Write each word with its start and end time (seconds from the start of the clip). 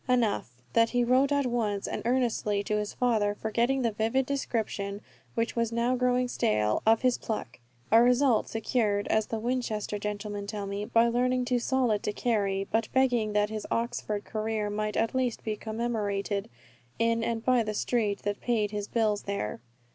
Enough, 0.09 0.49
that 0.73 0.89
he 0.89 1.03
wrote 1.03 1.31
at 1.31 1.45
once 1.45 1.87
and 1.87 2.01
earnestly 2.05 2.63
to 2.63 2.77
his 2.77 2.91
father, 2.91 3.35
forgetting 3.35 3.83
the 3.83 3.91
vivid 3.91 4.25
description, 4.25 4.99
which 5.35 5.55
was 5.55 5.71
now 5.71 5.95
growing 5.95 6.27
stale, 6.27 6.81
of 6.87 7.03
his 7.03 7.19
pluck 7.19 7.59
a 7.91 8.01
result 8.01 8.49
secured, 8.49 9.07
as 9.09 9.27
the 9.27 9.37
Winchester 9.37 9.99
gentlemen 9.99 10.47
tell 10.47 10.65
me, 10.65 10.85
by 10.85 11.07
learning 11.07 11.45
too 11.45 11.59
solid 11.59 12.01
to 12.01 12.13
carry 12.13 12.63
but 12.71 12.89
begging 12.93 13.33
that 13.33 13.51
his 13.51 13.67
Oxford 13.69 14.25
career 14.25 14.71
might 14.71 14.97
at 14.97 15.13
least 15.13 15.43
be 15.43 15.55
commemorated 15.55 16.49
in 16.97 17.23
and 17.23 17.45
by 17.45 17.61
the 17.61 17.75
street 17.75 18.23
that 18.23 18.41
paid 18.41 18.71
his 18.71 18.87
bills 18.87 19.21
there. 19.29 19.59